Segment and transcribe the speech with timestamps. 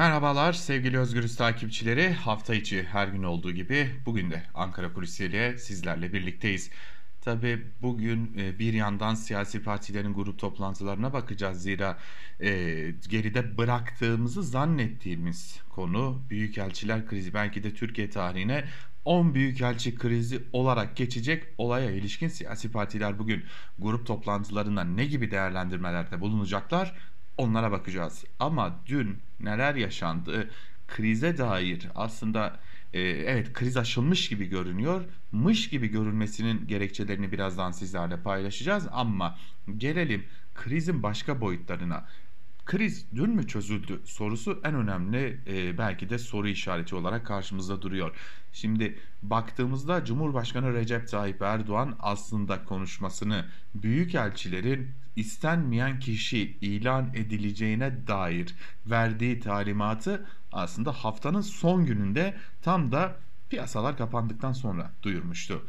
[0.00, 2.12] Merhabalar sevgili Özgürüz takipçileri.
[2.12, 6.70] Hafta içi her gün olduğu gibi bugün de Ankara Kulisiyle sizlerle birlikteyiz.
[7.20, 11.62] Tabi bugün e, bir yandan siyasi partilerin grup toplantılarına bakacağız.
[11.62, 11.98] Zira
[12.40, 12.50] e,
[13.08, 17.34] geride bıraktığımızı zannettiğimiz konu Büyükelçiler krizi.
[17.34, 18.64] Belki de Türkiye tarihine
[19.04, 23.44] 10 büyükelçi krizi olarak geçecek olaya ilişkin siyasi partiler bugün
[23.78, 26.94] grup toplantılarında ne gibi değerlendirmelerde bulunacaklar
[27.36, 28.24] onlara bakacağız.
[28.38, 30.50] Ama dün neler yaşandı
[30.88, 32.60] krize dair aslında
[32.92, 35.04] e, evet kriz aşılmış gibi görünüyor.
[35.32, 39.38] Mış gibi görünmesinin gerekçelerini birazdan sizlerle paylaşacağız ama
[39.76, 40.24] gelelim
[40.54, 42.06] krizin başka boyutlarına.
[42.64, 48.16] Kriz dün mü çözüldü sorusu en önemli e, belki de soru işareti olarak karşımızda duruyor.
[48.52, 58.54] Şimdi baktığımızda Cumhurbaşkanı Recep Tayyip Erdoğan aslında konuşmasını büyükelçilerin istenmeyen kişi ilan edileceğine dair
[58.86, 63.16] verdiği talimatı aslında haftanın son gününde tam da
[63.50, 65.66] piyasalar kapandıktan sonra duyurmuştu.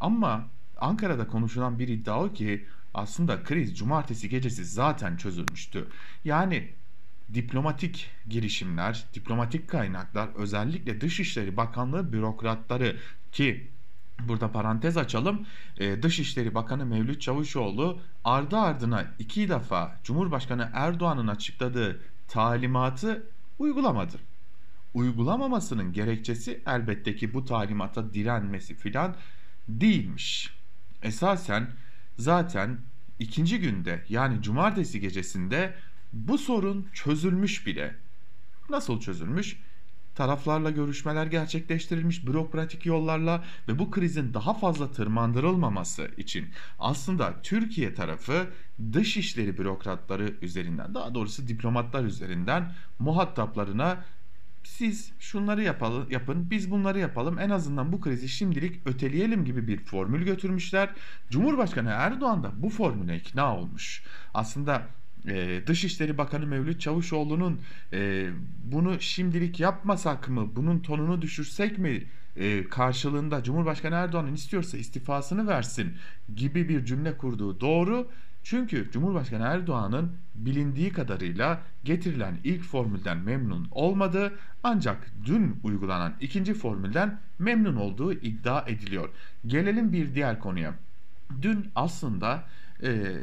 [0.00, 0.48] Ama
[0.80, 5.88] Ankara'da konuşulan bir iddia o ki aslında kriz cumartesi gecesi zaten çözülmüştü.
[6.24, 6.68] Yani
[7.34, 12.96] diplomatik girişimler, diplomatik kaynaklar özellikle Dışişleri Bakanlığı bürokratları
[13.32, 13.70] ki
[14.18, 15.46] Burada parantez açalım.
[15.78, 23.26] Ee, Dışişleri Bakanı Mevlüt Çavuşoğlu ardı ardına iki defa Cumhurbaşkanı Erdoğan'ın açıkladığı talimatı
[23.58, 24.16] uygulamadı.
[24.94, 29.16] Uygulamamasının gerekçesi elbette ki bu talimata direnmesi filan
[29.68, 30.54] değilmiş.
[31.02, 31.70] Esasen
[32.18, 32.78] zaten
[33.18, 35.74] ikinci günde yani cumartesi gecesinde
[36.12, 37.96] bu sorun çözülmüş bile.
[38.70, 39.60] Nasıl çözülmüş?
[40.14, 46.48] Taraflarla görüşmeler gerçekleştirilmiş bürokratik yollarla ve bu krizin daha fazla tırmandırılmaması için
[46.78, 48.46] aslında Türkiye tarafı
[48.92, 54.04] dışişleri bürokratları üzerinden daha doğrusu diplomatlar üzerinden muhataplarına
[54.64, 57.38] siz şunları yapalım, yapın, biz bunları yapalım.
[57.38, 60.90] En azından bu krizi şimdilik öteleyelim gibi bir formül götürmüşler.
[61.30, 64.02] Cumhurbaşkanı Erdoğan da bu formüle ikna olmuş.
[64.34, 64.86] Aslında
[65.28, 67.60] e, Dışişleri Bakanı Mevlüt Çavuşoğlu'nun
[67.92, 68.30] e,
[68.64, 72.04] bunu şimdilik yapmasak mı, bunun tonunu düşürsek mi
[72.36, 75.92] e, karşılığında Cumhurbaşkanı Erdoğan'ın istiyorsa istifasını versin
[76.36, 78.08] gibi bir cümle kurduğu doğru.
[78.44, 84.32] Çünkü Cumhurbaşkanı Erdoğan'ın bilindiği kadarıyla getirilen ilk formülden memnun olmadı
[84.62, 89.08] ancak dün uygulanan ikinci formülden memnun olduğu iddia ediliyor.
[89.46, 90.74] Gelelim bir diğer konuya.
[91.42, 92.44] Dün aslında
[92.82, 93.16] e,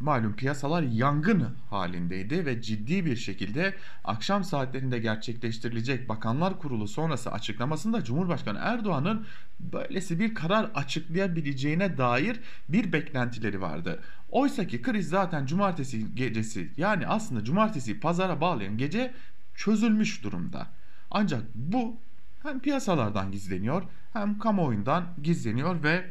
[0.00, 3.74] malum piyasalar yangın halindeydi ve ciddi bir şekilde
[4.04, 9.26] akşam saatlerinde gerçekleştirilecek Bakanlar Kurulu sonrası açıklamasında Cumhurbaşkanı Erdoğan'ın
[9.60, 14.02] böylesi bir karar açıklayabileceğine dair bir beklentileri vardı.
[14.30, 19.14] Oysa ki kriz zaten cumartesi gecesi yani aslında cumartesi pazara bağlayan gece
[19.54, 20.66] çözülmüş durumda.
[21.10, 21.96] Ancak bu
[22.42, 23.82] hem piyasalardan gizleniyor
[24.12, 26.04] hem kamuoyundan gizleniyor ve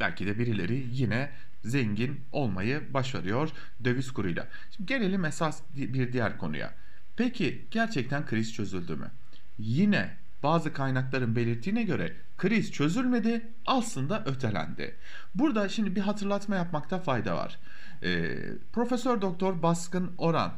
[0.00, 1.30] belki de birileri yine
[1.64, 3.50] zengin olmayı başarıyor
[3.84, 4.48] döviz kuruyla.
[4.76, 6.74] Şimdi gelelim esas bir diğer konuya.
[7.16, 9.10] Peki gerçekten kriz çözüldü mü?
[9.58, 14.94] Yine bazı kaynakların belirttiğine göre kriz çözülmedi aslında ötelendi.
[15.34, 17.58] Burada şimdi bir hatırlatma yapmakta fayda var.
[18.02, 18.36] Ee,
[18.72, 20.52] Profesör Doktor Baskın Oran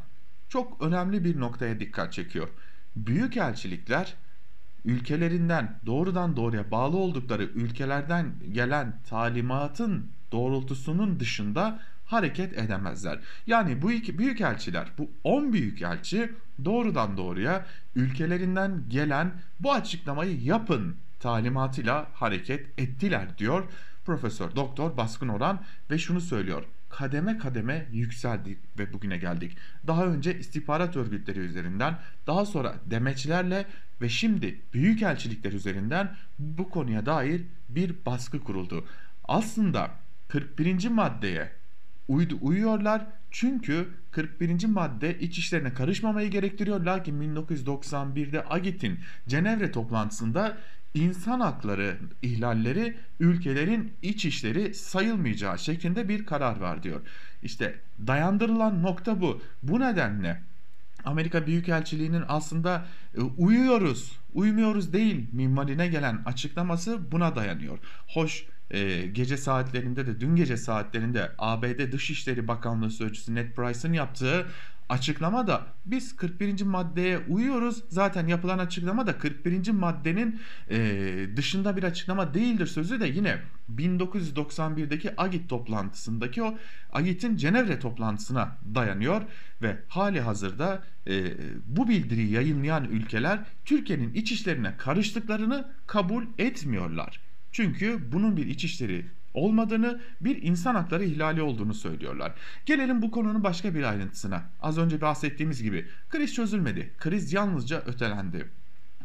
[0.49, 2.49] çok önemli bir noktaya dikkat çekiyor.
[2.97, 4.15] Büyük elçilikler
[4.85, 13.19] ülkelerinden doğrudan doğruya bağlı oldukları ülkelerden gelen talimatın doğrultusunun dışında hareket edemezler.
[13.47, 16.33] Yani bu iki büyük elçiler, bu 10 büyük elçi
[16.65, 23.65] doğrudan doğruya ülkelerinden gelen bu açıklamayı yapın talimatıyla hareket ettiler diyor
[24.05, 26.65] Profesör Doktor Baskın Oran ve şunu söylüyor.
[26.91, 29.57] Kademe kademe yükseldik ve bugüne geldik.
[29.87, 33.67] Daha önce istihbarat örgütleri üzerinden, daha sonra demeçlerle
[34.01, 38.85] ve şimdi büyük elçilikler üzerinden bu konuya dair bir baskı kuruldu.
[39.25, 39.91] Aslında
[40.29, 40.89] 41.
[40.89, 41.53] maddeye
[42.09, 43.07] uydu, uyuyorlar.
[43.31, 44.65] Çünkü 41.
[44.65, 46.81] madde iç işlerine karışmamayı gerektiriyor.
[46.81, 50.57] Lakin 1991'de AGİT'in Cenevre toplantısında
[50.95, 57.01] insan hakları ihlalleri ülkelerin iç işleri sayılmayacağı şeklinde bir karar var diyor.
[57.43, 59.43] İşte dayandırılan nokta bu.
[59.63, 60.43] Bu nedenle
[61.05, 67.79] Amerika Büyükelçiliği'nin aslında e, uyuyoruz, uymuyoruz değil minvaline gelen açıklaması buna dayanıyor.
[68.09, 74.47] Hoş e, gece saatlerinde de dün gece saatlerinde ABD Dışişleri Bakanlığı Sözcüsü Ned Price'ın yaptığı
[74.91, 76.63] açıklama da biz 41.
[76.63, 77.83] maddeye uyuyoruz.
[77.89, 79.71] Zaten yapılan açıklama da 41.
[79.71, 80.41] maddenin
[80.71, 80.79] e,
[81.37, 83.39] dışında bir açıklama değildir sözü de yine
[83.77, 86.59] 1991'deki Agit toplantısındaki o
[86.93, 89.23] Agit'in Cenevre toplantısına dayanıyor
[89.63, 91.35] ve hali hazırda e,
[91.67, 97.21] bu bildiriyi yayınlayan ülkeler Türkiye'nin iç işlerine karıştıklarını kabul etmiyorlar.
[97.53, 102.33] Çünkü bunun bir iç işleri olmadığını, bir insan hakları ihlali olduğunu söylüyorlar.
[102.67, 104.43] Gelelim bu konunun başka bir ayrıntısına.
[104.63, 106.91] Az önce bahsettiğimiz gibi kriz çözülmedi.
[106.99, 108.49] Kriz yalnızca ötelendi.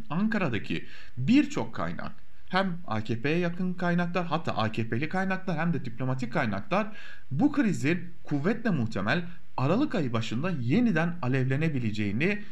[0.09, 0.85] Ankara'daki
[1.17, 2.11] birçok kaynak
[2.49, 6.87] hem AKP'ye yakın kaynaklar hatta AKP'li kaynaklar hem de diplomatik kaynaklar
[7.31, 9.25] bu krizin kuvvetle muhtemel
[9.57, 12.43] Aralık ayı başında yeniden alevlenebileceğini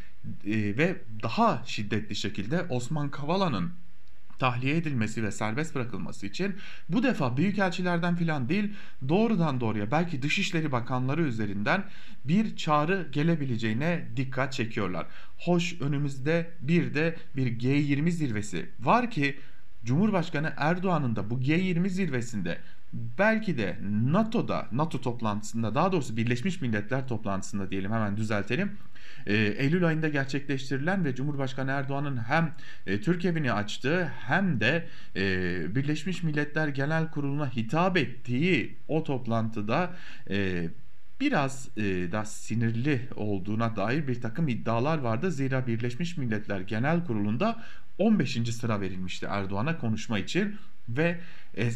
[0.45, 3.71] e, ve daha şiddetli şekilde Osman Kavala'nın
[4.39, 6.55] tahliye edilmesi ve serbest bırakılması için
[6.89, 8.73] bu defa büyükelçilerden filan değil
[9.09, 11.83] doğrudan doğruya belki Dışişleri Bakanları üzerinden
[12.25, 15.07] bir çağrı gelebileceğine dikkat çekiyorlar.
[15.37, 19.39] Hoş önümüzde bir de bir G20 zirvesi var ki
[19.85, 22.57] Cumhurbaşkanı Erdoğan'ın da bu G20 zirvesinde
[22.93, 23.77] belki de
[24.11, 28.77] NATO'da, NATO toplantısında daha doğrusu Birleşmiş Milletler toplantısında diyelim hemen düzeltelim.
[29.27, 32.53] E, Eylül ayında gerçekleştirilen ve Cumhurbaşkanı Erdoğan'ın hem
[32.87, 39.93] e, Türk evini açtığı hem de e, Birleşmiş Milletler Genel Kurulu'na hitap ettiği o toplantıda
[40.29, 40.69] e,
[41.19, 45.31] biraz e, da sinirli olduğuna dair bir takım iddialar vardı.
[45.31, 47.63] Zira Birleşmiş Milletler Genel Kurulu'nda
[47.97, 48.55] 15.
[48.55, 50.55] sıra verilmişti Erdoğan'a konuşma için
[50.89, 51.19] ve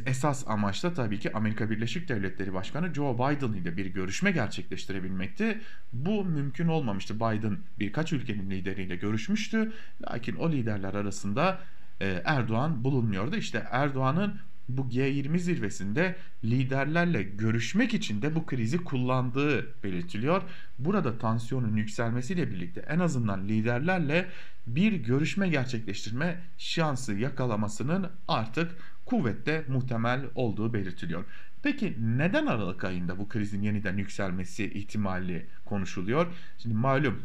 [0.06, 5.62] esas amaç da tabii ki Amerika Birleşik Devletleri Başkanı Joe Biden ile bir görüşme gerçekleştirebilmekti.
[5.94, 7.16] Bu mümkün olmamıştı.
[7.16, 9.72] Biden birkaç ülkenin lideriyle görüşmüştü.
[10.02, 11.60] Lakin o liderler arasında
[12.02, 13.36] e, Erdoğan bulunmuyordu.
[13.36, 20.42] İşte Erdoğan'ın bu G20 zirvesinde liderlerle görüşmek için de bu krizi kullandığı belirtiliyor.
[20.80, 24.28] Burada tansiyonun yükselmesiyle birlikte en azından liderlerle
[24.68, 28.72] bir görüşme gerçekleştirme şansı yakalamasının artık
[29.06, 31.26] kuvvetle muhtemel olduğu belirtiliyor.
[31.64, 36.28] Peki neden Aralık ayında bu krizin yeniden yükselmesi ihtimali konuşuluyor?
[36.58, 37.24] Şimdi malum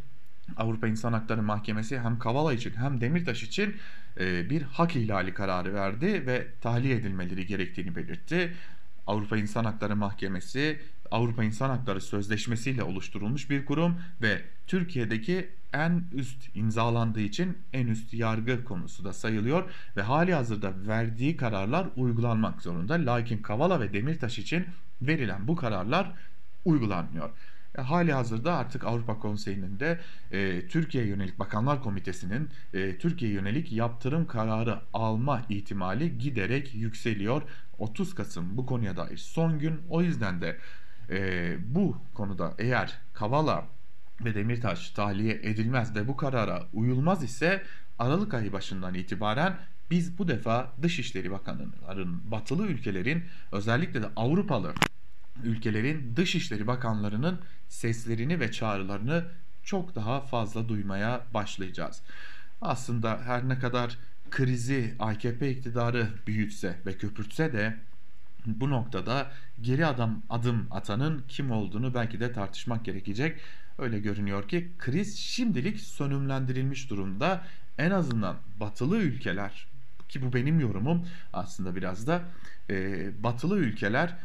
[0.56, 3.76] Avrupa İnsan Hakları Mahkemesi hem Kavala için hem Demirtaş için
[4.20, 8.52] e, bir hak ihlali kararı verdi ve tahliye edilmeleri gerektiğini belirtti.
[9.06, 16.04] Avrupa İnsan Hakları Mahkemesi Avrupa İnsan Hakları Sözleşmesi ile oluşturulmuş bir kurum ve Türkiye'deki en
[16.12, 22.62] üst imzalandığı için en üst yargı konusu da sayılıyor ve hali hazırda verdiği kararlar uygulanmak
[22.62, 22.94] zorunda.
[22.94, 24.66] Lakin Kavala ve Demirtaş için
[25.02, 26.12] verilen bu kararlar
[26.64, 27.30] uygulanmıyor.
[27.78, 30.00] E, hali hazırda artık Avrupa Konseyi'nin de
[30.32, 37.42] e, Türkiye yönelik Bakanlar Komitesi'nin e, Türkiye yönelik yaptırım kararı alma ihtimali giderek yükseliyor.
[37.78, 39.80] 30 Kasım bu konuya dair son gün.
[39.88, 40.58] O yüzden de
[41.10, 43.66] e, bu konuda eğer Kavala
[44.24, 47.62] ve Demirtaş tahliye edilmez ve bu karara uyulmaz ise
[47.98, 49.56] Aralık ayı başından itibaren
[49.90, 54.74] biz bu defa Dışişleri Bakanı'nın batılı ülkelerin özellikle de Avrupalı
[55.44, 59.24] ülkelerin dışişleri bakanlarının seslerini ve çağrılarını
[59.64, 62.02] çok daha fazla duymaya başlayacağız.
[62.60, 63.98] Aslında her ne kadar
[64.30, 67.76] krizi AKP iktidarı büyütse ve köpürtse de
[68.46, 69.30] bu noktada
[69.60, 73.40] geri adam adım atanın kim olduğunu belki de tartışmak gerekecek.
[73.78, 77.44] Öyle görünüyor ki kriz şimdilik sönümlendirilmiş durumda.
[77.78, 79.66] En azından batılı ülkeler
[80.08, 82.22] ki bu benim yorumum aslında biraz da
[82.70, 84.16] e, batılı ülkeler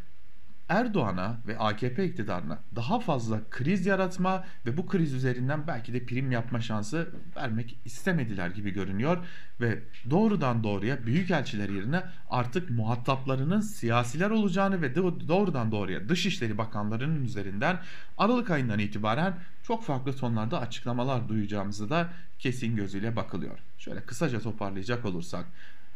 [0.70, 6.32] Erdoğan'a ve AKP iktidarına daha fazla kriz yaratma ve bu kriz üzerinden belki de prim
[6.32, 9.18] yapma şansı vermek istemediler gibi görünüyor
[9.62, 14.96] ve doğrudan doğruya büyükelçiler yerine artık muhataplarının siyasiler olacağını ve
[15.28, 17.80] doğrudan doğruya dışişleri bakanlarının üzerinden
[18.18, 19.34] Aralık ayından itibaren
[19.64, 22.10] çok farklı tonlarda açıklamalar duyacağımızı da
[22.40, 23.60] kesin gözüyle bakılıyor.
[23.78, 25.46] Şöyle kısaca toparlayacak olursak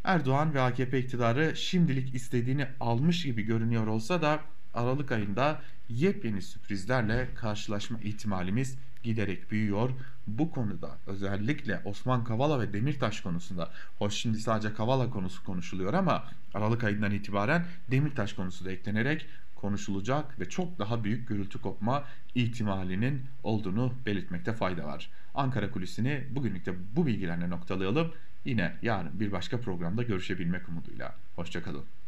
[0.04, 4.40] Erdoğan ve AKP iktidarı şimdilik istediğini almış gibi görünüyor olsa da
[4.74, 9.90] Aralık ayında yepyeni sürprizlerle karşılaşma ihtimalimiz giderek büyüyor.
[10.28, 16.26] Bu konuda özellikle Osman Kavala ve Demirtaş konusunda hoş şimdi sadece Kavala konusu konuşuluyor ama
[16.54, 22.04] Aralık ayından itibaren Demirtaş konusu da eklenerek konuşulacak ve çok daha büyük gürültü kopma
[22.36, 25.10] ihtimalinin olduğunu belirtmekte fayda var.
[25.36, 28.14] Ankara kulisini bugünlük de bu bilgilerle noktalayalım.
[28.46, 31.16] Yine yarın bir başka programda görüşebilmek umuduyla.
[31.36, 32.01] Hoşçakalın.